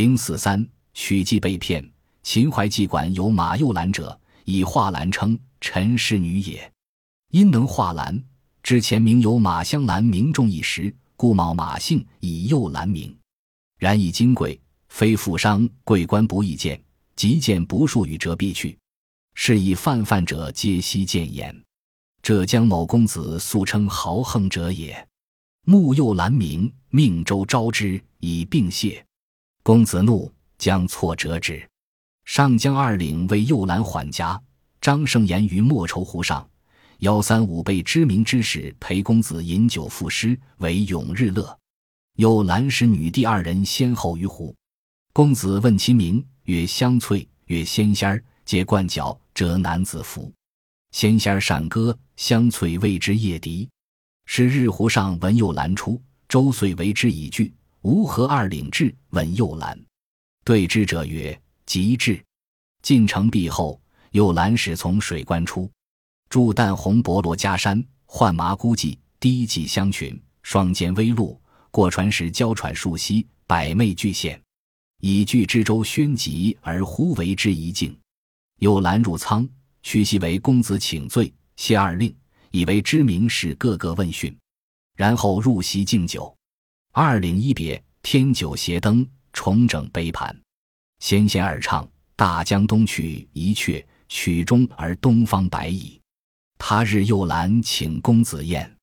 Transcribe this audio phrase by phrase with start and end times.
[0.00, 1.84] 零四三，曲记被骗。
[2.22, 6.72] 秦淮妓馆有马幼兰者，以画兰称，陈氏女也。
[7.32, 8.22] 因能画兰，
[8.62, 13.12] 之前名有马香兰，名重一时，故冒马姓，以幼兰名。
[13.76, 16.80] 然以金贵，非富商贵官不易见，
[17.16, 18.78] 即见不数语者必去。
[19.34, 21.52] 是以泛泛者皆悉见言。
[22.22, 25.08] 浙江某公子素称豪横者也。
[25.66, 29.04] 慕幼兰名，命周招之，以并谢。
[29.68, 31.62] 公子怒，将错折之。
[32.24, 34.40] 上将二领为右兰缓颊，
[34.80, 36.48] 张胜言于莫愁湖上，
[37.00, 41.54] 幺三五被知名之士陪公子饮酒赋诗，为永日乐。
[42.16, 44.56] 有兰使女弟二人先后于湖，
[45.12, 50.32] 公子问其名，曰香翠，曰仙仙儿，皆冠角，折男子服。
[50.92, 53.68] 仙仙儿善歌，香翠谓之夜笛。
[54.24, 57.52] 是日湖上闻右兰出，周遂为之以句。
[57.88, 59.82] 吴河二领至，闻右兰，
[60.44, 61.40] 对之者曰。
[61.64, 62.22] 即至，
[62.82, 65.70] 进城壁后，右兰使从水关出，
[66.28, 71.40] 住淡红博罗加山，换麻姑髻，低髻香裙，双肩微露，
[71.70, 74.38] 过船时娇喘数息，百媚俱现。
[75.00, 77.98] 以具之舟宣疾而忽为之一境。
[78.58, 79.48] 有兰入舱，
[79.82, 82.14] 屈膝为公子请罪，谢二令，
[82.50, 84.36] 以为知名士各个问讯，
[84.94, 86.34] 然后入席敬酒。
[86.92, 90.36] 二领一别，添酒携灯，重整杯盘。
[91.00, 96.00] 纤纤而唱：“大江东去，一阙曲终而东方白矣。”
[96.58, 98.76] 他日又兰请公子宴，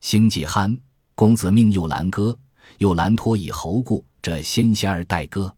[0.00, 0.78] 星既酣，
[1.14, 2.38] 公子命又兰歌，
[2.78, 5.54] 又兰托以侯故，这纤纤而待歌。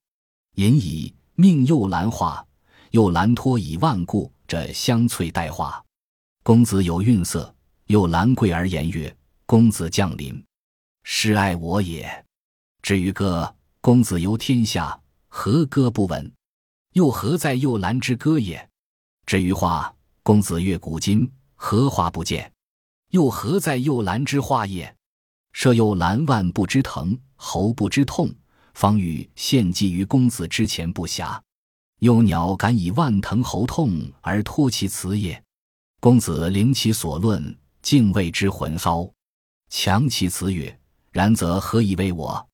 [0.57, 2.47] 引以命又兰化，
[2.93, 5.85] 又兰托以万故，这香翠待化。
[6.45, 7.53] 公子有韵色，
[7.89, 9.13] 又兰贵而言曰
[9.45, 10.41] ：“公子降临，
[11.09, 12.27] 是爱我也。”
[12.83, 15.01] 至于歌，公子游天下。
[15.29, 16.33] 何歌不闻？
[16.95, 18.69] 又何在右兰之歌也？
[19.25, 22.51] 至于画，公子阅古今，何画不见？
[23.11, 24.97] 又何在右兰之画也？
[25.53, 28.35] 设右兰万不知疼，喉不知痛，
[28.75, 31.39] 方欲献祭于公子之前不暇。
[32.01, 35.41] 幼鸟敢以万疼喉痛而托其辞也？
[36.01, 39.07] 公子聆其所论，敬畏之魂骚，
[39.69, 40.81] 强其辞曰
[41.17, 42.47] ：“然则何以为我？”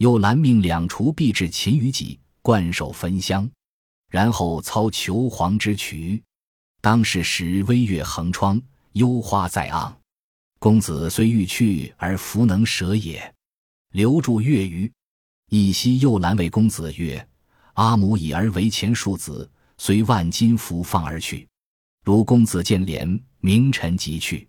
[0.00, 3.46] 又兰命两厨必至秦于己，冠首焚香，
[4.08, 6.22] 然后操求凰之曲。
[6.80, 8.58] 当是时微月横窗，
[8.92, 9.92] 幽花在盎。
[10.58, 13.34] 公子虽欲去，而弗能舍也。
[13.92, 14.90] 留住月余，
[15.50, 17.28] 一夕又兰为公子曰
[17.74, 21.46] ：“阿母以儿为前庶子，虽万金服放而去。
[22.04, 24.48] 如公子见怜，明晨即去。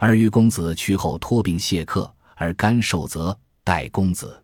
[0.00, 4.42] 而于公子去后托病谢客，而甘受责，待公子。”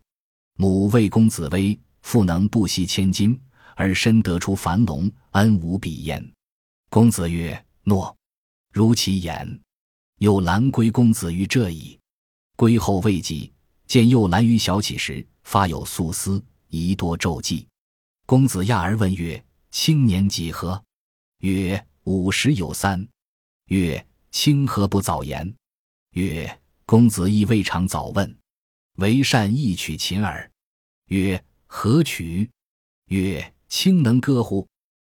[0.56, 3.40] 母为公子威，父能不惜千金，
[3.74, 6.32] 而身得出樊笼，恩无比焉。
[6.90, 8.14] 公子曰：“诺。”
[8.72, 9.60] 如其言。
[10.18, 11.98] 又兰归公子于这矣。
[12.56, 13.52] 归后未几，
[13.86, 17.66] 见又兰于小起时，发有素丝，宜多骤记。
[18.26, 20.80] 公子讶而问曰：“青年几何？”
[21.42, 23.06] 曰：“五十有三。”
[23.66, 25.52] 曰：“清何不早言？”
[26.14, 28.36] 曰：“公子亦未尝早问。”
[28.98, 30.48] 为善一曲琴耳，
[31.06, 32.48] 曰：何曲？
[33.06, 34.68] 曰：卿能歌乎？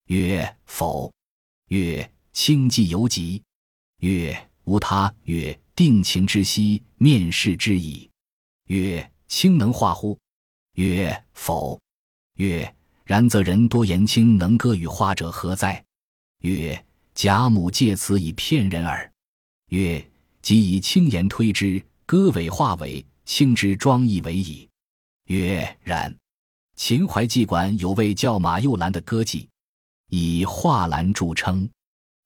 [0.07, 1.13] 曰：否。
[1.69, 3.41] 曰：卿既犹急。
[3.99, 5.15] 曰：无他。
[5.25, 8.11] 曰：定情之息，面试之矣。
[8.65, 10.19] 曰：卿能画乎？
[10.75, 11.81] 曰：否。
[12.35, 12.75] 曰：
[13.05, 15.85] 然则人多言卿能歌与画者何哉？
[16.41, 16.85] 曰：
[17.15, 19.13] 贾母借此以骗人耳。
[19.69, 20.05] 曰：
[20.49, 23.05] 即以轻言推之，歌尾画尾。
[23.27, 24.67] 卿之庄义为矣。
[25.27, 26.17] 曰：然。
[26.75, 29.47] 秦淮妓馆有位叫马幼兰的歌妓，
[30.09, 31.69] 以画兰著称。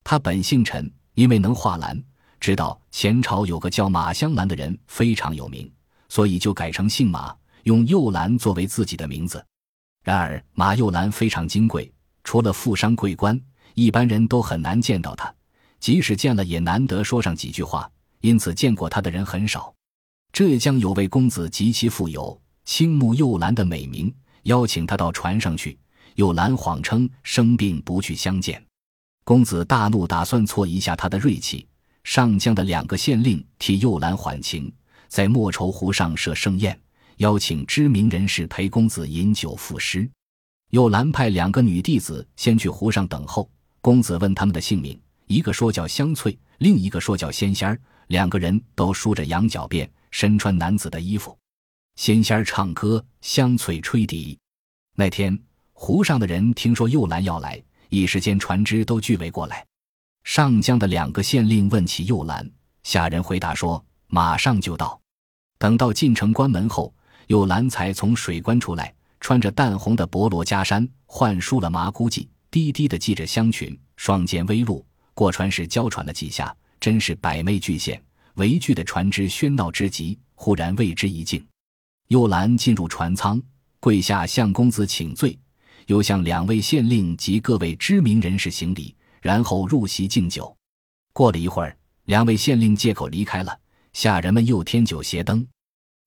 [0.04, 2.00] 他本姓陈，因为能画兰，
[2.38, 5.68] 知道前朝有个叫马香兰的人非常有名，
[6.08, 9.44] 所以就改成姓马，用幼兰作为自己的名字。
[10.04, 11.92] 然而马幼兰非常金贵，
[12.22, 13.36] 除了富商贵官，
[13.75, 15.34] 一般人都很难见到他，
[15.80, 17.90] 即使见了也难得说上几句话，
[18.22, 19.72] 因此见过他的人很少。
[20.32, 24.12] 浙江有位公子极其富有，倾慕幼兰的美名，
[24.44, 25.78] 邀请他到船上去。
[26.14, 28.62] 幼兰谎称生病不去相见，
[29.24, 31.66] 公子大怒，打算挫一下他的锐气。
[32.04, 34.70] 上江的两个县令替幼兰缓情，
[35.08, 36.78] 在莫愁湖上设盛宴，
[37.18, 40.08] 邀请知名人士陪公子饮酒赋诗。
[40.70, 47.80] 幼兰派两个女弟子先去湖上等候，公子问他们的姓名，一个说叫香翠，另一个说叫仙仙儿，
[48.12, 49.88] 两个人都梳着羊角辫。
[50.11, 51.35] 身穿男子的衣服，
[51.97, 54.38] 仙仙儿唱歌，香翠吹笛。
[54.94, 55.37] 那天
[55.73, 59.64] 湖上的人听说右兰要来，一时间船只都聚围过来。
[60.25, 62.47] 上江的两个县令问起右兰，
[62.82, 65.00] 下人回答说：“马上就到。”
[65.59, 66.94] 等到进城关门后，
[67.29, 78.02] 右兰才从水关出来，穿着淡红的薄罗袈衫，换梳了麻姑髻，低低的系着香裙，双肩微露，过船时娇喘了几下，真是百媚俱现。
[78.34, 81.46] 围聚的船只喧闹之极，忽然为之一静。
[82.08, 83.40] 右兰进入船舱，
[83.79, 85.38] 跪下向公子请罪，
[85.87, 90.52] 又向两位县令及各位知名人士行礼，然后入席敬酒。
[91.12, 91.76] 过了一会儿，
[92.06, 93.56] 两位县令借口离开了，
[93.93, 95.46] 下人们又添酒携灯，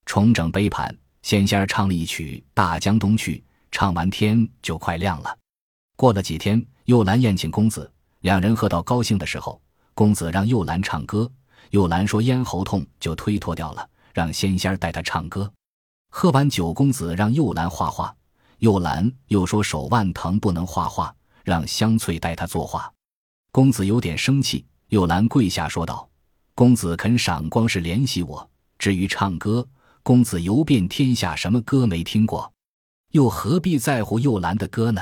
[0.06, 0.94] 重整杯盘。
[1.21, 3.38] 仙仙儿唱了一曲《大江东去》，
[3.71, 5.38] 唱完天就快亮了。
[5.95, 7.89] 过了几天，右兰宴请公子，
[8.19, 9.62] 两人喝到高兴的时候，
[9.95, 11.30] 公子让右兰唱歌。
[11.71, 15.51] 右兰说咽喉痛，就推脱掉了，让仙仙儿带他唱歌。
[16.12, 18.15] 喝完酒，公子让右兰画画，
[18.59, 21.13] 右兰又说手腕疼不能画画，
[21.44, 22.89] 让香翠带他作画。
[23.51, 26.07] 公子有点生气，右兰跪下说道
[26.53, 28.47] ：“公子肯赏光是怜惜我，
[28.77, 29.68] 至于唱歌，
[30.03, 32.51] 公子游遍天下，什么歌没听过，
[33.12, 35.01] 又何必在乎右兰的歌呢？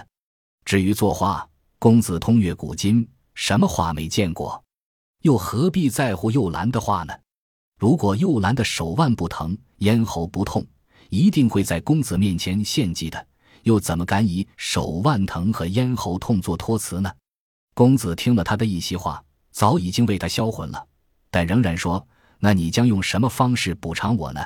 [0.66, 1.48] 至于作画，
[1.78, 4.63] 公子通阅古今，什么画没见过。”
[5.24, 7.14] 又何必在乎幼兰的话呢？
[7.80, 10.66] 如果幼兰的手腕不疼，咽喉不痛，
[11.10, 13.28] 一定会在公子面前献祭的。
[13.64, 17.10] 又怎么敢以手腕疼和咽喉痛做托词呢？
[17.74, 20.86] 公子听了他的一席话，早已经为他销魂了，
[21.32, 22.06] 但仍然说
[22.40, 24.42] ：“那你将用什么方式补偿我呢？”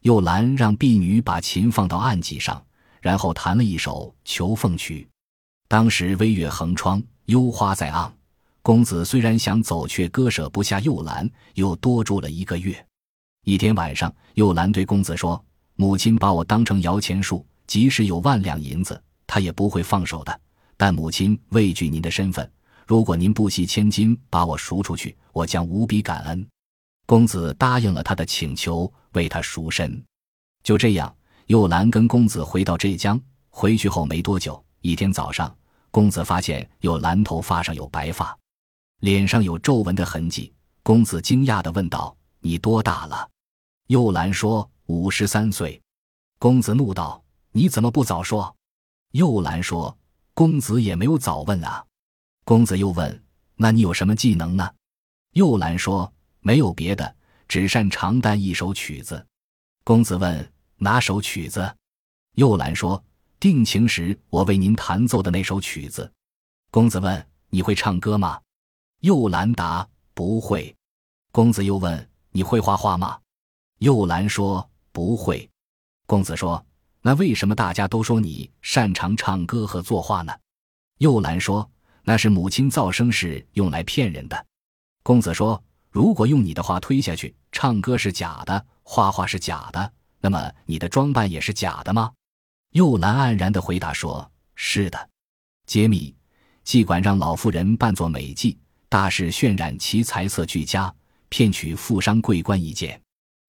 [0.00, 2.64] 幼兰让婢女把琴放到案几上，
[3.02, 5.06] 然后弹了一首《求凤曲》。
[5.68, 8.15] 当时微月横窗，幽花在岸。
[8.66, 12.84] 公子虽然想走，却割舍不下幼兰，又多住了一个月。
[13.44, 15.40] 一天晚上，幼兰对公子说
[15.78, 20.40] ：“母亲把我当成摇钱树，即使有万两银子，她也不会放手的。
[20.76, 22.50] 但母亲畏惧您的身份，
[22.88, 26.44] 如果您不惜千金把我赎出去，我将无比感恩。”
[27.06, 30.02] 公子答应了他的请求，为他赎身。
[30.64, 31.14] 就这样，
[31.46, 33.20] 幼兰跟公子回到浙江。
[33.48, 35.56] 回去后没多久，一天早上，
[35.92, 38.36] 公子发现幼兰头发上有白发。
[39.00, 40.52] 脸上有皱纹的痕迹，
[40.82, 43.28] 公子惊讶地问道：“你多大了？”
[43.88, 45.80] 幼兰说：“五十三岁。”
[46.38, 47.22] 公子怒道
[47.52, 48.54] ：“你怎么不早说？”
[49.12, 49.96] 幼兰说
[50.34, 51.84] ：“公子也没有早问啊。”
[52.44, 53.24] 公子又问
[53.56, 54.70] ：“那你有什么技能呢？”
[55.34, 57.14] 幼兰说：“没有别的，
[57.48, 59.26] 只擅长弹一首曲子。”
[59.84, 61.76] 公子问：“哪首曲子？”
[62.36, 63.02] 幼兰说
[63.38, 66.10] ：“定情时我为您弹奏的那首曲子。”
[66.70, 68.40] 公子问：“你会唱歌吗？”
[69.00, 70.74] 又兰答：“不会。”
[71.32, 73.18] 公子又问：“你会画画吗？”
[73.78, 75.48] 幼兰说：“不会。”
[76.06, 76.64] 公子说
[77.02, 80.32] ：“那为什么大家都说你擅长唱歌和作画呢？”
[80.98, 81.70] 幼兰说
[82.04, 84.46] ：“那是母亲噪声时用来骗人的。”
[85.04, 92.12] 公子说：“如果用你的话推下去，唱歌是假的，画画是假的，那么你的装扮也是假的吗？”
[92.72, 95.10] 幼兰黯然的回答说：“是的。”
[95.66, 96.14] 揭秘：
[96.64, 98.56] 妓管让老妇人扮作美妓。
[98.88, 100.92] 大肆渲染其财色俱佳，
[101.28, 103.00] 骗取富商贵官一件。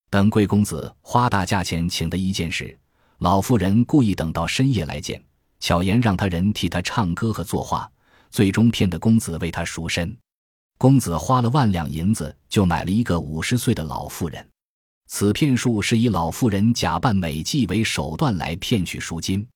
[0.09, 2.75] 等贵公子花大价钱请的一件时，
[3.19, 5.23] 老妇人故意等到深夜来见，
[5.59, 7.89] 巧言让他人替他唱歌和作画，
[8.31, 10.15] 最终骗得公子为他赎身。
[10.79, 14.47] 公子花了万两银子，就买了一个五十岁的老妇人。
[15.07, 19.47] 此骗术是以老妇人假扮美妓为手段来骗取赎金。